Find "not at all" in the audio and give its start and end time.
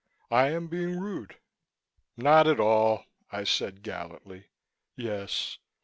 2.17-3.05